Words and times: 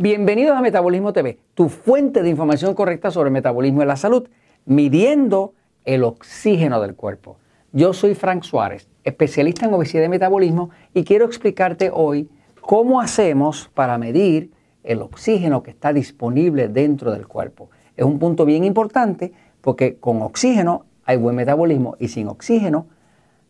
Bienvenidos 0.00 0.56
a 0.56 0.60
Metabolismo 0.60 1.12
TV, 1.12 1.40
tu 1.54 1.68
fuente 1.68 2.22
de 2.22 2.28
información 2.28 2.72
correcta 2.72 3.10
sobre 3.10 3.30
el 3.30 3.32
metabolismo 3.32 3.82
y 3.82 3.84
la 3.84 3.96
salud, 3.96 4.28
midiendo 4.64 5.54
el 5.84 6.04
oxígeno 6.04 6.80
del 6.80 6.94
cuerpo. 6.94 7.38
Yo 7.72 7.92
soy 7.92 8.14
Frank 8.14 8.44
Suárez, 8.44 8.88
especialista 9.02 9.66
en 9.66 9.74
obesidad 9.74 10.04
y 10.04 10.08
metabolismo, 10.08 10.70
y 10.94 11.02
quiero 11.02 11.24
explicarte 11.24 11.90
hoy 11.92 12.30
cómo 12.60 13.00
hacemos 13.00 13.72
para 13.74 13.98
medir 13.98 14.52
el 14.84 15.02
oxígeno 15.02 15.64
que 15.64 15.72
está 15.72 15.92
disponible 15.92 16.68
dentro 16.68 17.10
del 17.10 17.26
cuerpo. 17.26 17.68
Es 17.96 18.04
un 18.04 18.20
punto 18.20 18.44
bien 18.44 18.62
importante 18.62 19.32
porque 19.60 19.96
con 19.96 20.22
oxígeno 20.22 20.86
hay 21.06 21.16
buen 21.16 21.34
metabolismo 21.34 21.96
y 21.98 22.06
sin 22.06 22.28
oxígeno 22.28 22.86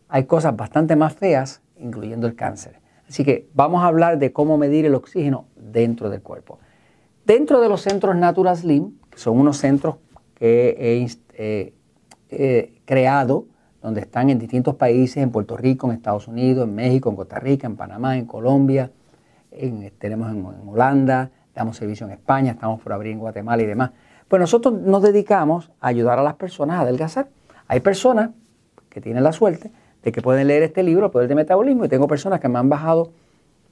hay 0.09 0.25
cosas 0.25 0.57
bastante 0.57 0.97
más 0.97 1.13
feas, 1.13 1.61
incluyendo 1.77 2.27
el 2.27 2.35
cáncer. 2.35 2.81
Así 3.09 3.25
que 3.25 3.49
vamos 3.55 3.83
a 3.83 3.87
hablar 3.87 4.19
de 4.19 4.33
cómo 4.33 4.59
medir 4.59 4.85
el 4.85 4.95
oxígeno 4.95 5.47
dentro 5.57 6.11
del 6.11 6.23
cuerpo. 6.23 6.59
Dentro 7.25 7.61
de 7.61 7.69
los 7.69 7.83
centros 7.83 8.17
Natural 8.17 8.57
Slim, 8.57 8.99
que 9.11 9.19
son 9.19 9.39
unos 9.39 9.57
centros 9.57 9.97
que 10.35 10.77
he 10.79 11.75
eh, 12.31 12.81
creado, 12.85 13.47
donde 13.83 14.01
están 14.01 14.29
en 14.29 14.39
distintos 14.39 14.75
países, 14.75 15.19
en 15.19 15.31
Puerto 15.31 15.57
Rico, 15.57 15.89
en 15.89 15.97
Estados 15.97 16.29
Unidos, 16.29 16.69
en 16.69 16.75
México, 16.75 17.09
en 17.09 17.17
Costa 17.17 17.39
Rica, 17.39 17.67
en 17.67 17.77
Panamá, 17.77 18.19
en 18.19 18.27
Colombia, 18.27 18.91
tenemos 19.99 20.31
en, 20.31 20.39
en 20.39 20.69
Holanda, 20.69 21.31
damos 21.55 21.77
servicio 21.77 22.07
en 22.07 22.13
España, 22.13 22.53
estamos 22.53 22.81
por 22.81 22.93
abrir 22.93 23.13
en 23.13 23.19
Guatemala 23.19 23.63
y 23.63 23.67
demás. 23.67 23.91
Pues 24.29 24.41
nosotros 24.41 24.75
nos 24.75 25.03
dedicamos 25.03 25.71
a 25.81 25.89
ayudar 25.89 26.19
a 26.19 26.23
las 26.23 26.35
personas 26.35 26.79
a 26.79 26.81
adelgazar. 26.83 27.29
Hay 27.67 27.81
personas 27.81 28.31
que 28.91 29.01
tienen 29.01 29.23
la 29.23 29.33
suerte 29.33 29.73
que 30.13 30.23
pueden 30.23 30.47
leer 30.49 30.63
este 30.63 30.83
libro, 30.83 31.07
el 31.07 31.13
poder 31.13 31.29
de 31.29 31.35
metabolismo, 31.35 31.85
y 31.85 31.89
tengo 31.89 32.09
personas 32.09 32.41
que 32.41 32.49
me 32.49 32.59
han 32.59 32.69
bajado 32.69 33.11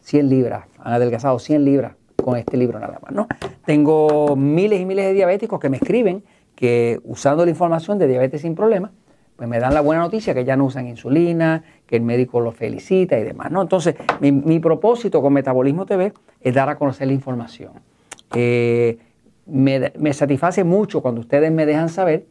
100 0.01 0.29
libras, 0.29 0.67
han 0.79 0.95
adelgazado 0.95 1.39
100 1.39 1.65
libras 1.65 1.93
con 2.23 2.37
este 2.37 2.57
libro 2.57 2.79
nada 2.79 2.99
más, 3.03 3.13
¿no? 3.13 3.29
Tengo 3.65 4.37
miles 4.37 4.81
y 4.81 4.85
miles 4.85 5.05
de 5.07 5.13
diabéticos 5.13 5.61
que 5.61 5.69
me 5.69 5.77
escriben 5.77 6.23
que 6.55 7.01
usando 7.05 7.45
la 7.45 7.51
información 7.51 7.99
de 7.99 8.09
diabetes 8.09 8.41
sin 8.41 8.55
problemas, 8.55 8.91
pues 9.37 9.49
me 9.49 9.59
dan 9.61 9.75
la 9.75 9.83
buena 9.83 10.03
noticia 10.03 10.35
que 10.35 10.45
ya 10.45 10.57
no 10.57 10.65
usan 10.65 10.89
insulina, 10.89 11.63
que 11.87 11.97
el 11.97 12.03
médico 12.03 12.41
los 12.41 12.57
felicita 12.57 13.19
y 13.19 13.23
demás, 13.23 13.51
¿no? 13.51 13.63
Entonces, 13.63 13.95
mi, 14.21 14.59
propósito 14.59 15.21
con 15.21 15.33
Metabolismo 15.35 15.85
TV 15.87 16.15
es 16.41 16.55
dar 16.55 16.69
a 16.69 16.77
conocer 16.77 17.07
la 17.07 17.13
información. 17.13 17.73
Eh, 18.35 18.99
me, 19.45 19.93
me 19.99 20.13
satisface 20.13 20.65
mucho 20.65 21.03
cuando 21.03 21.21
ustedes 21.21 21.53
me 21.53 21.67
dejan 21.67 21.91
saber 21.91 22.27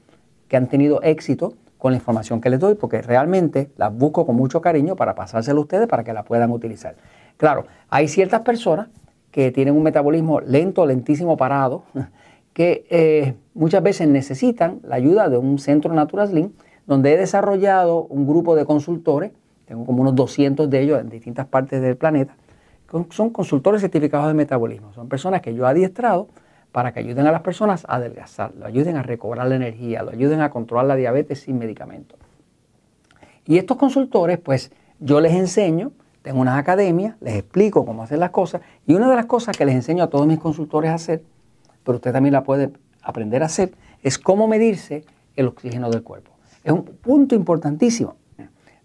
que 0.47 0.57
han 0.57 0.67
tenido 0.67 1.01
éxito 1.03 1.53
con 1.85 1.91
la 1.91 1.97
información 1.97 2.41
que 2.41 2.49
les 2.49 2.59
doy, 2.59 2.73
porque 2.73 3.03
realmente 3.03 3.69
las 3.77 3.95
busco 3.95 4.25
con 4.25 4.35
mucho 4.35 4.59
cariño 4.59 4.95
para 4.95 5.13
pasárselo 5.13 5.59
a 5.59 5.61
ustedes 5.61 5.87
para 5.87 6.03
que 6.03 6.13
la 6.13 6.23
puedan 6.23 6.49
utilizar. 6.49 6.95
Claro, 7.37 7.67
hay 7.91 8.07
ciertas 8.07 8.41
personas 8.41 8.87
que 9.29 9.51
tienen 9.51 9.75
un 9.75 9.83
metabolismo 9.83 10.41
lento, 10.41 10.83
lentísimo, 10.87 11.37
parado, 11.37 11.83
que 12.53 12.87
eh, 12.89 13.35
muchas 13.53 13.83
veces 13.83 14.07
necesitan 14.07 14.79
la 14.81 14.95
ayuda 14.95 15.29
de 15.29 15.37
un 15.37 15.59
centro 15.59 15.93
Natural 15.93 16.27
Slim, 16.27 16.53
donde 16.87 17.13
he 17.13 17.17
desarrollado 17.17 18.05
un 18.05 18.25
grupo 18.25 18.55
de 18.55 18.65
consultores, 18.65 19.31
tengo 19.65 19.85
como 19.85 20.01
unos 20.01 20.15
200 20.15 20.67
de 20.67 20.81
ellos 20.81 20.99
en 20.99 21.09
distintas 21.09 21.45
partes 21.45 21.83
del 21.83 21.97
planeta, 21.97 22.35
son 23.11 23.29
consultores 23.29 23.81
certificados 23.81 24.27
de 24.27 24.33
metabolismo, 24.33 24.91
son 24.93 25.07
personas 25.07 25.39
que 25.43 25.53
yo 25.53 25.67
he 25.67 25.69
adiestrado 25.69 26.29
para 26.75 26.91
que 26.91 26.99
ayuden 26.99 27.25
a 27.25 27.31
las 27.31 27.39
personas 27.39 27.85
a 27.87 27.95
adelgazar, 27.95 28.53
lo 28.53 28.65
ayuden 28.65 28.97
a 28.97 29.01
recobrar 29.01 29.47
la 29.47 29.55
energía, 29.55 30.03
lo 30.03 30.11
ayuden 30.11 30.41
a 30.41 30.49
controlar 30.49 30.87
la 30.87 30.97
diabetes 30.97 31.39
sin 31.39 31.57
medicamentos. 31.57 32.19
Y 33.45 33.57
estos 33.57 33.77
consultores, 33.77 34.39
pues 34.39 34.73
yo 34.99 35.21
les 35.21 35.31
enseño, 35.35 35.93
tengo 36.21 36.41
unas 36.41 36.59
academias, 36.59 37.15
les 37.21 37.35
explico 37.35 37.85
cómo 37.85 38.03
hacer 38.03 38.19
las 38.19 38.31
cosas, 38.31 38.59
y 38.85 38.93
una 38.93 39.09
de 39.09 39.15
las 39.15 39.25
cosas 39.25 39.55
que 39.55 39.63
les 39.63 39.73
enseño 39.73 40.03
a 40.03 40.09
todos 40.09 40.27
mis 40.27 40.37
consultores 40.37 40.91
a 40.91 40.95
hacer, 40.95 41.23
pero 41.85 41.95
usted 41.95 42.11
también 42.11 42.33
la 42.33 42.43
puede 42.43 42.73
aprender 43.01 43.41
a 43.41 43.45
hacer, 43.45 43.71
es 44.03 44.19
cómo 44.19 44.49
medirse 44.49 45.05
el 45.37 45.47
oxígeno 45.47 45.89
del 45.89 46.03
cuerpo. 46.03 46.31
Es 46.65 46.73
un 46.73 46.83
punto 46.83 47.35
importantísimo, 47.35 48.17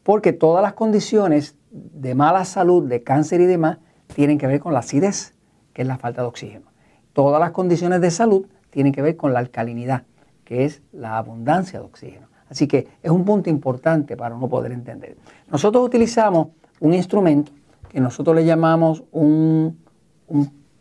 porque 0.04 0.32
todas 0.32 0.62
las 0.62 0.74
condiciones 0.74 1.56
de 1.72 2.14
mala 2.14 2.44
salud, 2.44 2.88
de 2.88 3.02
cáncer 3.02 3.40
y 3.40 3.46
demás, 3.46 3.78
tienen 4.14 4.38
que 4.38 4.46
ver 4.46 4.60
con 4.60 4.74
la 4.74 4.78
acidez, 4.78 5.34
que 5.72 5.82
es 5.82 5.88
la 5.88 5.98
falta 5.98 6.22
de 6.22 6.28
oxígeno 6.28 6.69
todas 7.12 7.40
las 7.40 7.50
condiciones 7.50 8.00
de 8.00 8.10
salud 8.10 8.46
tienen 8.70 8.92
que 8.92 9.02
ver 9.02 9.16
con 9.16 9.32
la 9.32 9.40
alcalinidad, 9.40 10.04
que 10.44 10.64
es 10.64 10.82
la 10.92 11.18
abundancia 11.18 11.78
de 11.78 11.84
oxígeno. 11.84 12.28
Así 12.48 12.66
que 12.66 12.88
es 13.02 13.10
un 13.10 13.24
punto 13.24 13.48
importante 13.48 14.16
para 14.16 14.34
uno 14.34 14.48
poder 14.48 14.72
entender. 14.72 15.16
Nosotros 15.50 15.84
utilizamos 15.84 16.48
un 16.80 16.94
instrumento 16.94 17.52
que 17.88 18.00
nosotros 18.00 18.36
le 18.36 18.44
llamamos 18.44 19.04
un, 19.12 19.78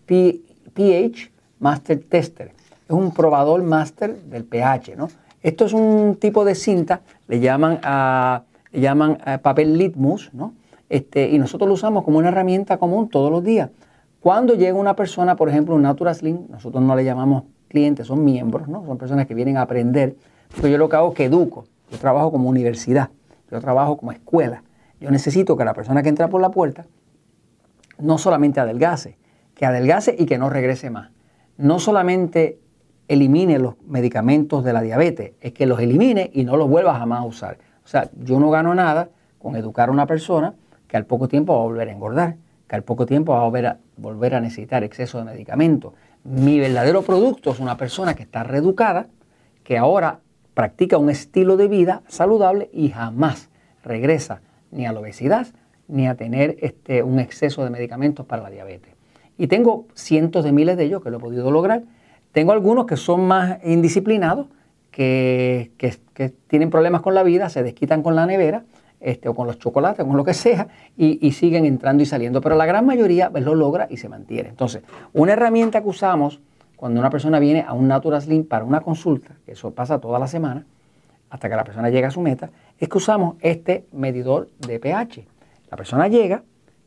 pH 0.06 1.32
Master 1.60 2.04
Tester. 2.08 2.52
Es 2.88 2.96
un 2.96 3.12
probador 3.14 3.62
master 3.62 4.16
del 4.16 4.46
pH, 4.46 4.96
¿no? 4.96 5.10
Esto 5.42 5.66
es 5.66 5.74
un 5.74 6.18
tipo 6.20 6.44
de 6.44 6.56
cinta, 6.56 7.02
le 7.28 7.40
llaman, 7.40 7.80
a, 7.84 8.44
llaman 8.74 9.18
papel 9.42 9.78
litmus, 9.78 10.34
¿no? 10.34 10.54
Este, 10.90 11.30
y 11.30 11.38
nosotros 11.38 11.68
lo 11.68 11.76
usamos 11.76 12.04
como 12.04 12.18
una 12.18 12.30
herramienta 12.30 12.78
común 12.78 13.10
todos 13.10 13.32
los 13.32 13.44
días. 13.44 13.70
Cuando 14.20 14.56
llega 14.56 14.78
una 14.78 14.96
persona, 14.96 15.36
por 15.36 15.50
ejemplo, 15.50 15.76
un 15.76 15.82
Natural 15.82 16.14
Slim, 16.14 16.48
nosotros 16.50 16.84
no 16.84 16.96
le 16.96 17.06
llamamos 17.06 17.44
clientes, 17.70 18.08
son 18.08 18.26
miembros, 18.26 18.68
¿no? 18.68 18.86
Son 18.86 18.98
personas 18.98 19.28
que 19.28 19.34
vienen 19.34 19.56
a 19.58 19.62
aprender. 19.62 20.18
Porque 20.50 20.72
yo 20.72 20.78
lo 20.78 20.90
que 20.90 20.98
hago 20.98 21.10
es 21.10 21.16
que 21.16 21.26
educo. 21.26 21.66
Yo 21.90 21.98
trabajo 21.98 22.32
como 22.32 22.50
universidad, 22.50 23.10
yo 23.50 23.60
trabajo 23.62 23.98
como 23.98 24.12
escuela. 24.12 24.64
Yo 25.00 25.10
necesito 25.10 25.56
que 25.56 25.64
la 25.64 25.74
persona 25.74 26.04
que 26.04 26.10
entra 26.10 26.28
por 26.28 26.42
la 26.42 26.52
puerta 26.52 26.86
no 27.98 28.18
solamente 28.18 28.60
adelgace, 28.60 29.18
que 29.56 29.66
adelgace 29.66 30.16
y 30.18 30.26
que 30.26 30.38
no 30.38 30.50
regrese 30.50 30.90
más. 30.90 31.12
No 31.58 31.80
solamente 31.80 32.60
elimine 33.08 33.58
los 33.58 33.76
medicamentos 33.88 34.64
de 34.64 34.74
la 34.74 34.82
diabetes, 34.82 35.34
es 35.40 35.54
que 35.54 35.66
los 35.66 35.80
elimine 35.80 36.30
y 36.34 36.44
no 36.44 36.58
los 36.58 36.70
vuelva 36.70 37.00
jamás 37.00 37.22
a 37.22 37.26
usar. 37.26 37.58
O 37.86 37.88
sea, 37.88 38.10
yo 38.22 38.40
no 38.40 38.50
gano 38.50 38.76
nada 38.76 39.10
con 39.40 39.56
educar 39.56 39.90
a 39.90 39.92
una 39.92 40.06
persona 40.06 40.56
que 40.88 40.98
al 40.98 41.06
poco 41.06 41.28
tiempo 41.28 41.54
va 41.54 41.62
a 41.62 41.64
volver 41.64 41.88
a 41.88 41.92
engordar 41.92 42.36
que 42.70 42.76
al 42.76 42.84
poco 42.84 43.08
tiempo 43.08 43.34
va 43.34 43.42
a 43.42 43.44
volver 43.46 43.66
a, 43.66 43.80
necesitar 44.42 44.84
exceso 44.84 45.18
de 45.18 45.26
medicamentos. 45.26 45.94
Mi 46.24 46.60
verdadero 46.60 47.02
producto 47.02 47.52
es 47.52 47.60
una 47.60 47.78
persona 47.78 48.16
que 48.16 48.24
está 48.24 48.44
reeducada, 48.44 49.08
que 49.64 49.78
ahora 49.78 50.20
practica 50.54 50.98
un 50.98 51.10
estilo 51.10 51.58
de 51.58 51.68
vida 51.68 52.02
saludable 52.08 52.70
y 52.74 52.90
jamás 52.90 53.50
regresa 53.84 54.42
ni 54.72 54.86
a 54.86 54.92
la 54.92 55.00
obesidad 55.00 55.48
ni 55.88 56.08
a 56.08 56.16
tener 56.16 56.58
este, 56.62 57.02
un 57.02 57.20
exceso 57.20 57.64
de 57.64 57.72
medicamentos 57.72 58.26
para 58.26 58.44
la 58.44 58.50
diabetes. 58.52 58.94
Y 59.38 59.48
tengo 59.48 59.88
cientos 59.96 60.44
de 60.44 60.52
miles 60.52 60.78
de 60.78 60.84
ellos 60.84 61.02
que 61.02 61.10
lo 61.10 61.18
he 61.18 61.20
podido 61.20 61.50
lograr. 61.50 61.84
Tengo 62.32 62.52
algunos 62.52 62.86
que 62.86 62.96
son 62.96 63.26
más 63.26 63.58
indisciplinados, 63.64 64.48
que, 64.92 65.72
que 65.78 66.30
tienen 66.48 66.70
problemas 66.70 67.02
con 67.02 67.16
la 67.16 67.24
vida, 67.24 67.50
se 67.50 67.64
desquitan 67.64 68.04
con 68.04 68.16
la 68.16 68.26
nevera 68.26 68.66
este, 69.00 69.30
o 69.30 69.36
con 69.36 69.48
los 69.48 69.60
chocolates, 69.60 70.06
con 70.06 70.18
lo 70.18 70.24
que 70.24 70.34
sea, 70.34 70.68
y, 70.98 71.32
siguen 71.32 71.66
entrando 71.66 72.04
y 72.04 72.06
saliendo. 72.06 72.42
Pero 72.42 72.56
la 72.56 72.66
gran 72.66 72.86
mayoría 72.86 73.30
pues, 73.30 73.44
lo 73.44 73.56
logra 73.56 73.88
y 73.90 73.98
se 73.98 74.10
mantiene. 74.10 74.50
Entonces, 74.50 74.84
una 75.14 75.34
herramienta 75.34 75.82
que 75.82 75.88
usamos 75.88 76.42
cuando 76.76 77.00
una 77.00 77.10
persona 77.10 77.40
viene 77.40 77.66
a 77.68 77.74
un 77.74 77.88
Natural 77.88 78.22
Slim 78.22 78.46
para 78.46 78.64
una 78.64 78.82
consulta, 78.82 79.36
que 79.46 79.52
eso 79.52 79.72
pasa 79.72 80.00
toda 80.00 80.18
la 80.18 80.28
semana, 80.28 80.66
hasta 81.30 81.50
que 81.50 81.56
la 81.56 81.64
persona 81.64 81.90
llega 81.90 82.08
a 82.08 82.12
su 82.12 82.22
meta, 82.22 82.50
es 82.78 82.88
que 82.88 82.98
usamos 82.98 83.36
este 83.42 83.86
medidor 83.92 84.50
de 84.60 84.80
pH. 84.80 85.28
La 85.70 85.78
persona 85.78 86.08
llega, 86.08 86.44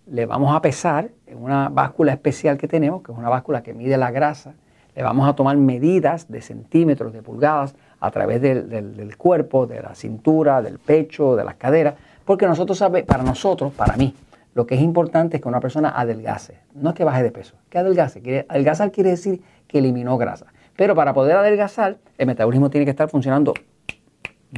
le 0.07 0.27
vamos 0.27 0.55
a 0.55 0.61
pesar 0.63 1.11
en 1.27 1.43
una 1.43 1.69
báscula 1.69 2.13
especial 2.13 2.59
que 2.59 2.69
tenemos, 2.69 3.03
que 3.03 3.13
es 3.13 3.19
una 3.19 3.29
báscula 3.29 3.63
que 3.63 3.75
mide 3.75 3.97
la 3.97 4.11
grasa, 4.11 4.55
le 4.95 5.03
vamos 5.03 5.29
a 5.29 5.35
tomar 5.35 5.57
medidas 5.57 6.31
de 6.31 6.43
centímetros, 6.43 7.13
de 7.13 7.23
pulgadas, 7.23 7.75
a 8.03 8.11
través 8.11 8.43
del, 8.43 9.17
cuerpo, 9.17 9.67
de 9.67 9.81
la 9.81 9.95
cintura, 9.95 10.61
del 10.61 10.81
pecho, 10.81 11.37
de 11.37 11.45
las 11.45 11.55
caderas, 11.55 11.95
porque 12.25 12.47
nosotros 12.47 12.77
sabemos, 12.77 13.07
para 13.07 13.23
nosotros, 13.23 13.73
para 13.73 13.97
mí, 13.97 14.13
lo 14.55 14.67
que 14.67 14.75
es 14.75 14.81
importante 14.81 15.37
es 15.37 15.43
que 15.43 15.49
una 15.49 15.61
persona 15.61 15.91
adelgace, 15.97 16.59
no 16.75 16.91
es 16.91 16.97
que 16.97 17.05
baje 17.05 17.23
de 17.23 17.31
peso, 17.31 17.55
que 17.71 17.79
adelgace. 17.79 18.45
adelgazar 18.49 18.91
quiere 18.91 19.11
decir 19.11 19.41
que 19.69 19.79
eliminó 19.79 20.19
grasa. 20.19 20.47
Pero 20.75 20.97
para 20.97 21.15
poder 21.15 21.37
adelgazar, 21.37 21.99
el 22.19 22.27
metabolismo 22.27 22.71
tiene 22.71 22.85
que 22.85 22.91
estar 22.91 23.09
funcionando 23.09 23.55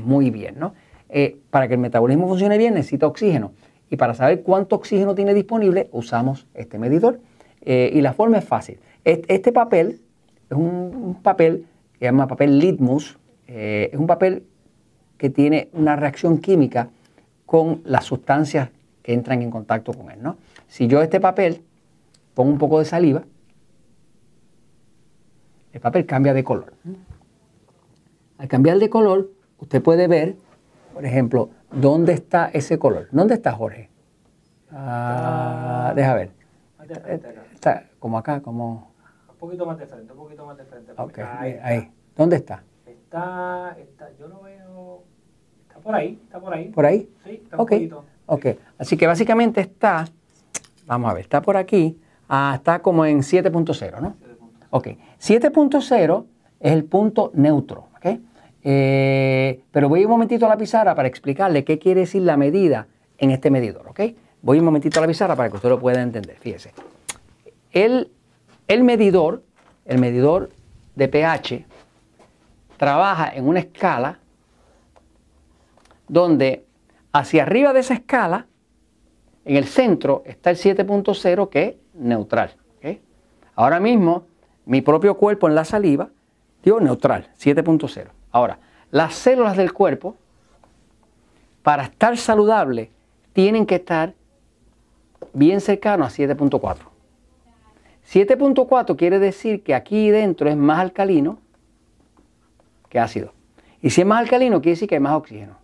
muy 0.02 0.30
bien, 0.30 0.58
¿no? 0.58 0.72
Eh, 1.10 1.36
para 1.50 1.68
que 1.68 1.74
el 1.74 1.80
metabolismo 1.80 2.26
funcione 2.26 2.56
bien 2.56 2.72
necesita 2.72 3.06
oxígeno. 3.06 3.52
Y 3.90 3.96
para 3.96 4.14
saber 4.14 4.42
cuánto 4.42 4.76
oxígeno 4.76 5.14
tiene 5.14 5.34
disponible, 5.34 5.90
usamos 5.92 6.46
este 6.54 6.78
medidor. 6.78 7.20
Eh, 7.60 7.90
y 7.92 8.00
la 8.00 8.14
forma 8.14 8.38
es 8.38 8.44
fácil. 8.44 8.78
Este, 9.04 9.52
papel 9.52 10.00
es 10.48 10.56
un 10.56 11.18
papel 11.22 11.66
que 11.92 11.98
se 11.98 12.04
llama 12.06 12.26
papel 12.26 12.58
litmus, 12.58 13.18
eh, 13.46 13.90
es 13.92 13.98
un 13.98 14.06
papel 14.06 14.44
que 15.18 15.30
tiene 15.30 15.68
una 15.72 15.96
reacción 15.96 16.38
química 16.38 16.88
con 17.46 17.82
las 17.84 18.04
sustancias 18.04 18.70
que 19.02 19.12
entran 19.12 19.42
en 19.42 19.50
contacto 19.50 19.92
con 19.92 20.10
él. 20.10 20.22
¿no? 20.22 20.36
Si 20.66 20.86
yo 20.86 21.02
este 21.02 21.20
papel 21.20 21.62
pongo 22.34 22.50
un 22.50 22.58
poco 22.58 22.78
de 22.78 22.84
saliva, 22.84 23.22
el 25.72 25.80
papel 25.80 26.06
cambia 26.06 26.32
de 26.34 26.44
color. 26.44 26.72
Al 28.38 28.48
cambiar 28.48 28.78
de 28.78 28.88
color, 28.88 29.30
usted 29.58 29.82
puede 29.82 30.08
ver, 30.08 30.36
por 30.92 31.04
ejemplo, 31.04 31.50
dónde 31.70 32.12
está 32.12 32.50
ese 32.52 32.78
color. 32.78 33.08
¿Dónde 33.10 33.34
está 33.34 33.52
Jorge? 33.52 33.90
Ah, 34.70 35.92
deja 35.94 36.14
ver. 36.14 36.30
Está 37.52 37.84
como 37.98 38.18
acá, 38.18 38.40
como... 38.40 38.92
poquito 39.38 39.64
más 39.66 39.78
de 39.78 39.86
frente, 39.86 40.12
un 40.12 40.18
poquito 40.18 40.44
más 40.46 40.56
de 40.56 40.64
frente. 40.64 40.92
Ok, 40.96 41.18
ahí. 41.62 41.90
¿Dónde 42.16 42.36
está? 42.36 42.62
Está, 43.14 43.76
está, 43.78 44.10
yo 44.18 44.26
lo 44.26 44.42
veo, 44.42 45.04
está 45.68 45.78
por 45.78 45.94
ahí, 45.94 46.18
está 46.24 46.40
por 46.40 46.52
ahí. 46.52 46.64
¿Por 46.70 46.84
ahí? 46.84 47.08
Sí, 47.22 47.40
está 47.44 47.56
un 47.56 47.64
poquito. 47.64 48.04
Ok, 48.26 48.46
así 48.76 48.96
que 48.96 49.06
básicamente 49.06 49.60
está, 49.60 50.04
vamos 50.84 51.12
a 51.12 51.14
ver, 51.14 51.22
está 51.22 51.40
por 51.40 51.56
aquí, 51.56 51.96
ah, 52.28 52.54
está 52.56 52.82
como 52.82 53.06
en 53.06 53.20
7.0, 53.20 54.00
¿no? 54.00 54.16
Ok, 54.70 54.88
7.0 55.20 56.24
es 56.58 56.72
el 56.72 56.84
punto 56.86 57.30
neutro, 57.34 57.86
¿ok? 57.96 58.18
Eh, 58.64 59.62
pero 59.70 59.88
voy 59.88 60.04
un 60.04 60.10
momentito 60.10 60.46
a 60.46 60.48
la 60.48 60.56
pizarra 60.56 60.96
para 60.96 61.06
explicarle 61.06 61.62
qué 61.62 61.78
quiere 61.78 62.00
decir 62.00 62.22
la 62.22 62.36
medida 62.36 62.88
en 63.18 63.30
este 63.30 63.48
medidor, 63.48 63.86
¿ok? 63.86 64.00
Voy 64.42 64.58
un 64.58 64.64
momentito 64.64 64.98
a 64.98 65.02
la 65.02 65.06
pizarra 65.06 65.36
para 65.36 65.50
que 65.50 65.54
usted 65.54 65.68
lo 65.68 65.78
pueda 65.78 66.02
entender, 66.02 66.36
fíjese. 66.40 66.72
El, 67.70 68.10
el 68.66 68.82
medidor, 68.82 69.44
el 69.84 70.00
medidor 70.00 70.50
de 70.96 71.06
pH, 71.06 71.64
trabaja 72.76 73.30
en 73.34 73.46
una 73.46 73.60
escala 73.60 74.18
donde 76.08 76.66
hacia 77.12 77.42
arriba 77.42 77.72
de 77.72 77.80
esa 77.80 77.94
escala, 77.94 78.46
en 79.44 79.56
el 79.56 79.66
centro, 79.66 80.22
está 80.26 80.50
el 80.50 80.56
7.0 80.56 81.48
que 81.48 81.62
es 81.62 81.74
neutral. 81.94 82.56
Ahora 83.56 83.78
mismo, 83.78 84.26
mi 84.66 84.80
propio 84.80 85.16
cuerpo 85.16 85.48
en 85.48 85.54
la 85.54 85.64
saliva, 85.64 86.08
digo 86.62 86.80
neutral, 86.80 87.30
7.0. 87.38 88.08
Ahora, 88.32 88.58
las 88.90 89.14
células 89.14 89.56
del 89.56 89.72
cuerpo, 89.72 90.16
para 91.62 91.84
estar 91.84 92.16
saludables, 92.16 92.88
tienen 93.32 93.66
que 93.66 93.76
estar 93.76 94.14
bien 95.32 95.60
cercanos 95.60 96.12
a 96.12 96.22
7.4. 96.22 96.78
7.4 98.12 98.96
quiere 98.96 99.18
decir 99.18 99.62
que 99.62 99.74
aquí 99.74 100.10
dentro 100.10 100.48
es 100.48 100.56
más 100.56 100.80
alcalino 100.80 101.38
que 102.94 103.00
ácido. 103.00 103.32
Y 103.82 103.90
si 103.90 104.02
es 104.02 104.06
más 104.06 104.20
alcalino, 104.20 104.62
quiere 104.62 104.76
decir 104.76 104.88
que 104.88 104.94
hay 104.94 105.00
más 105.00 105.16
oxígeno. 105.16 105.56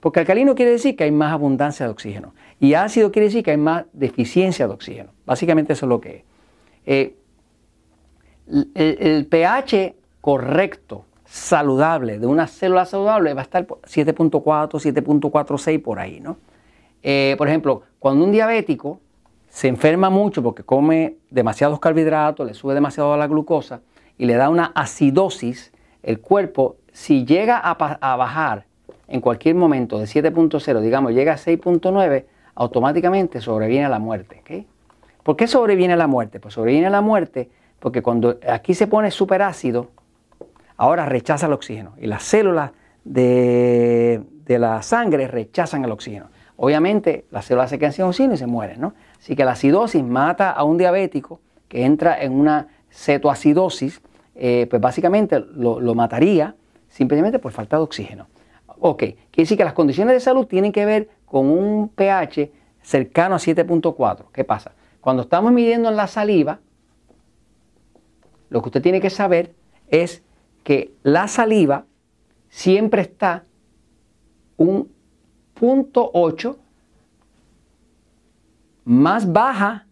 Porque 0.00 0.18
alcalino 0.18 0.56
quiere 0.56 0.72
decir 0.72 0.96
que 0.96 1.04
hay 1.04 1.12
más 1.12 1.32
abundancia 1.32 1.86
de 1.86 1.92
oxígeno. 1.92 2.34
Y 2.58 2.74
ácido 2.74 3.12
quiere 3.12 3.26
decir 3.26 3.44
que 3.44 3.52
hay 3.52 3.56
más 3.56 3.84
deficiencia 3.92 4.66
de 4.66 4.74
oxígeno. 4.74 5.12
Básicamente 5.24 5.74
eso 5.74 5.86
es 5.86 5.88
lo 5.88 6.00
que 6.00 6.16
es. 6.16 6.22
Eh, 6.86 7.16
el, 8.74 9.26
pH 9.26 9.94
correcto, 10.20 11.04
saludable, 11.24 12.18
de 12.18 12.26
una 12.26 12.48
célula 12.48 12.84
saludable 12.84 13.32
va 13.32 13.42
a 13.42 13.44
estar 13.44 13.64
7.4, 13.64 14.42
7.46 14.42 15.80
por 15.80 16.00
ahí, 16.00 16.18
¿no? 16.18 16.36
Eh, 17.04 17.36
por 17.38 17.46
ejemplo, 17.46 17.82
cuando 18.00 18.24
un 18.24 18.32
diabético 18.32 18.98
se 19.48 19.68
enferma 19.68 20.10
mucho 20.10 20.42
porque 20.42 20.64
come 20.64 21.18
demasiados 21.30 21.78
carbohidratos, 21.78 22.44
le 22.44 22.54
sube 22.54 22.74
demasiado 22.74 23.16
la 23.16 23.28
glucosa 23.28 23.80
y 24.18 24.26
le 24.26 24.34
da 24.34 24.48
una 24.48 24.72
acidosis, 24.74 25.72
el 26.02 26.20
cuerpo, 26.20 26.76
si 26.92 27.24
llega 27.24 27.58
a 27.58 28.16
bajar 28.16 28.66
en 29.08 29.20
cualquier 29.20 29.54
momento 29.54 29.98
de 29.98 30.06
7.0, 30.06 30.80
digamos, 30.80 31.12
llega 31.12 31.32
a 31.32 31.36
6.9, 31.36 32.24
automáticamente 32.54 33.40
sobreviene 33.40 33.88
la 33.88 33.98
muerte. 33.98 34.66
¿Por 35.22 35.36
qué 35.36 35.46
sobreviene 35.46 35.96
la 35.96 36.06
muerte? 36.06 36.40
Pues 36.40 36.54
sobreviene 36.54 36.90
la 36.90 37.00
muerte 37.00 37.50
porque 37.80 38.02
cuando 38.02 38.38
aquí 38.48 38.74
se 38.74 38.86
pone 38.86 39.10
superácido, 39.10 39.88
ahora 40.76 41.06
rechaza 41.06 41.46
el 41.46 41.52
oxígeno 41.52 41.92
y 41.98 42.06
las 42.06 42.22
células 42.22 42.72
de, 43.04 44.22
la 44.46 44.82
sangre 44.82 45.28
rechazan 45.28 45.84
el 45.84 45.90
oxígeno. 45.90 46.26
Obviamente 46.56 47.26
las 47.30 47.46
células 47.46 47.70
se 47.70 47.78
quedan 47.78 47.92
sin 47.92 48.04
oxígeno 48.04 48.34
y 48.34 48.38
se 48.38 48.46
mueren, 48.46 48.80
¿no? 48.80 48.94
Así 49.18 49.34
que 49.36 49.44
la 49.44 49.52
acidosis 49.52 50.02
mata 50.02 50.50
a 50.50 50.64
un 50.64 50.78
diabético 50.78 51.40
que 51.68 51.84
entra 51.84 52.20
en 52.22 52.32
una 52.32 52.68
cetoacidosis, 52.94 54.00
eh, 54.34 54.66
pues 54.70 54.80
básicamente 54.80 55.40
lo, 55.40 55.80
lo 55.80 55.94
mataría 55.94 56.54
simplemente 56.88 57.38
por 57.38 57.52
falta 57.52 57.76
de 57.76 57.82
oxígeno. 57.82 58.28
Ok, 58.78 58.98
quiere 58.98 59.16
decir 59.36 59.58
que 59.58 59.64
las 59.64 59.72
condiciones 59.72 60.14
de 60.14 60.20
salud 60.20 60.46
tienen 60.46 60.72
que 60.72 60.84
ver 60.84 61.08
con 61.24 61.46
un 61.46 61.88
pH 61.88 62.50
cercano 62.82 63.34
a 63.34 63.38
7.4. 63.38 64.26
¿Qué 64.32 64.44
pasa? 64.44 64.72
Cuando 65.00 65.22
estamos 65.22 65.52
midiendo 65.52 65.88
en 65.88 65.96
la 65.96 66.06
saliva, 66.06 66.60
lo 68.48 68.62
que 68.62 68.68
usted 68.68 68.82
tiene 68.82 69.00
que 69.00 69.10
saber 69.10 69.54
es 69.88 70.22
que 70.62 70.92
la 71.02 71.28
saliva 71.28 71.86
siempre 72.48 73.02
está 73.02 73.44
un 74.56 74.90
punto 75.54 76.10
8 76.12 76.58
más 78.84 79.32
baja 79.32 79.86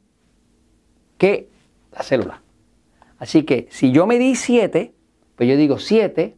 que 1.19 1.49
la 1.93 2.03
célula. 2.03 2.43
Así 3.23 3.45
que 3.45 3.69
si 3.71 3.93
yo 3.93 4.05
medí 4.09 4.35
7, 4.35 4.93
pues 5.37 5.49
yo 5.49 5.57
digo 5.57 5.79
7 5.79 6.35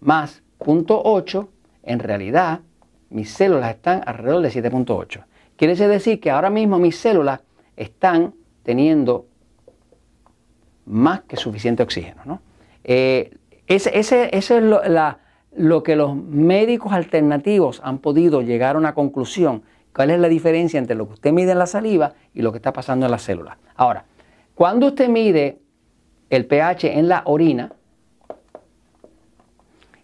más 0.00 0.42
Punto 0.58 1.00
8, 1.02 1.48
en 1.82 1.98
realidad 1.98 2.60
mis 3.08 3.32
células 3.32 3.70
están 3.70 4.02
alrededor 4.04 4.42
de 4.42 4.50
7.8. 4.50 5.24
Quiere 5.56 5.74
decir 5.74 6.20
que 6.20 6.30
ahora 6.30 6.50
mismo 6.50 6.78
mis 6.78 6.98
células 6.98 7.40
están 7.74 8.34
teniendo 8.64 9.28
más 10.84 11.22
que 11.22 11.38
suficiente 11.38 11.82
oxígeno. 11.82 12.20
¿no? 12.26 12.42
Eh, 12.84 13.34
ese, 13.66 13.98
es 14.36 14.50
lo, 14.50 14.82
lo, 15.56 15.82
que 15.82 15.96
los 15.96 16.14
médicos 16.16 16.92
alternativos 16.92 17.80
han 17.82 18.00
podido 18.00 18.42
llegar 18.42 18.76
a 18.76 18.78
una 18.78 18.92
conclusión. 18.92 19.62
¿Cuál 19.94 20.10
es 20.10 20.20
la 20.20 20.28
diferencia 20.28 20.76
entre 20.76 20.96
lo 20.96 21.06
que 21.06 21.14
usted 21.14 21.32
mide 21.32 21.52
en 21.52 21.58
la 21.58 21.66
saliva 21.66 22.12
y 22.34 22.42
lo 22.42 22.52
que 22.52 22.58
está 22.58 22.74
pasando 22.74 23.06
en 23.06 23.12
las 23.12 23.22
células? 23.22 23.56
Ahora, 23.74 24.04
cuando 24.56 24.86
usted 24.86 25.08
mide 25.10 25.58
el 26.30 26.46
pH 26.46 26.98
en 26.98 27.08
la 27.08 27.22
orina, 27.26 27.72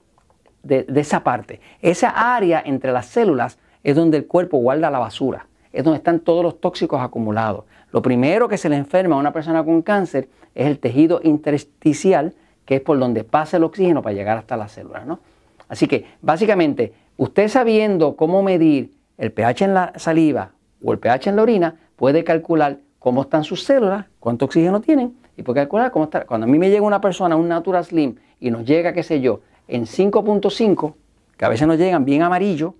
de, 0.63 0.85
esa 0.95 1.23
parte. 1.23 1.61
Esa 1.81 2.09
área 2.35 2.61
entre 2.65 2.91
las 2.91 3.05
células 3.05 3.57
es 3.83 3.95
donde 3.95 4.17
el 4.17 4.27
cuerpo 4.27 4.57
guarda 4.57 4.91
la 4.91 4.99
basura, 4.99 5.47
es 5.71 5.85
donde 5.85 5.99
están 5.99 6.19
todos 6.19 6.43
los 6.43 6.59
tóxicos 6.59 7.01
acumulados. 7.01 7.63
Lo 7.93 8.01
primero 8.01 8.49
que 8.49 8.57
se 8.57 8.67
le 8.67 8.75
enferma 8.75 9.15
a 9.15 9.19
una 9.19 9.31
persona 9.31 9.63
con 9.63 9.81
cáncer 9.81 10.27
es 10.53 10.67
el 10.67 10.79
tejido 10.79 11.21
intersticial, 11.23 12.33
que 12.65 12.75
es 12.75 12.81
por 12.81 12.99
donde 12.99 13.23
pasa 13.23 13.55
el 13.55 13.63
oxígeno 13.63 14.01
para 14.01 14.13
llegar 14.13 14.37
hasta 14.37 14.57
las 14.57 14.73
células. 14.73 15.05
¿no? 15.05 15.21
Así 15.69 15.87
que 15.87 16.05
básicamente, 16.21 16.91
usted 17.15 17.47
sabiendo 17.47 18.17
cómo 18.17 18.43
medir 18.43 18.91
el 19.17 19.31
pH 19.31 19.63
en 19.63 19.73
la 19.73 19.93
saliva 19.95 20.51
o 20.83 20.91
el 20.91 20.99
pH 20.99 21.29
en 21.29 21.35
la 21.37 21.43
orina, 21.43 21.75
puede 21.95 22.25
calcular 22.25 22.79
cómo 23.05 23.21
están 23.21 23.43
sus 23.43 23.63
células, 23.63 24.07
cuánto 24.19 24.45
oxígeno 24.45 24.81
tienen 24.81 25.15
y 25.37 25.43
puede 25.43 25.59
calcular 25.59 25.91
cómo 25.91 26.05
está. 26.05 26.25
Cuando 26.25 26.45
a 26.45 26.49
mí 26.49 26.57
me 26.57 26.71
llega 26.71 26.81
una 26.81 27.01
persona, 27.01 27.35
un 27.35 27.47
Natural 27.47 27.85
Slim, 27.85 28.15
y 28.39 28.49
nos 28.49 28.65
llega, 28.65 28.93
qué 28.93 29.03
sé 29.03 29.21
yo, 29.21 29.41
en 29.67 29.83
5.5, 29.83 30.95
que 31.37 31.45
a 31.45 31.49
veces 31.49 31.67
nos 31.67 31.77
llegan 31.77 32.03
bien 32.03 32.23
amarillo, 32.23 32.73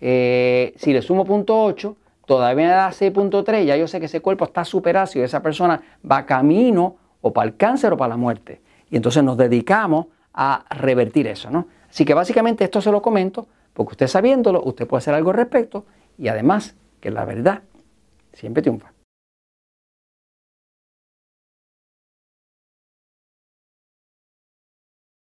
eh, 0.00 0.72
si 0.78 0.94
le 0.94 1.02
sumo 1.02 1.26
0.8, 1.26 1.94
todavía 2.24 2.64
me 2.68 2.72
da 2.72 2.88
6.3, 2.88 3.66
ya 3.66 3.76
yo 3.76 3.86
sé 3.86 4.00
que 4.00 4.06
ese 4.06 4.22
cuerpo 4.22 4.46
está 4.46 4.64
super 4.64 4.96
ácido, 4.96 5.26
esa 5.26 5.42
persona 5.42 5.82
va 6.10 6.24
camino 6.24 6.96
o 7.20 7.34
para 7.34 7.46
el 7.46 7.58
cáncer 7.58 7.92
o 7.92 7.98
para 7.98 8.08
la 8.08 8.16
muerte. 8.16 8.62
Y 8.88 8.96
entonces 8.96 9.22
nos 9.22 9.36
dedicamos 9.36 10.06
a 10.32 10.64
revertir 10.70 11.26
eso, 11.26 11.50
¿no? 11.50 11.66
Así 11.90 12.06
que 12.06 12.14
básicamente 12.14 12.64
esto 12.64 12.80
se 12.80 12.90
lo 12.90 13.02
comento, 13.02 13.46
porque 13.74 13.90
usted 13.90 14.06
sabiéndolo, 14.06 14.62
usted 14.64 14.86
puede 14.86 15.00
hacer 15.00 15.12
algo 15.12 15.32
al 15.32 15.36
respecto 15.36 15.84
y 16.16 16.28
además 16.28 16.76
que 16.98 17.10
la 17.10 17.26
verdad 17.26 17.60
siempre 18.32 18.62
triunfa. 18.62 18.95